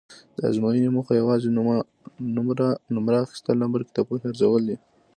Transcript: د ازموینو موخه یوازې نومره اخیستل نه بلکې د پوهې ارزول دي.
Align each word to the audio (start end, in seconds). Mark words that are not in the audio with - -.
د 0.37 0.39
ازموینو 0.49 0.93
موخه 0.97 1.13
یوازې 1.21 1.47
نومره 2.95 3.15
اخیستل 3.25 3.55
نه 3.63 3.67
بلکې 3.73 3.91
د 3.93 3.99
پوهې 4.07 4.25
ارزول 4.29 4.61
دي. 4.69 4.77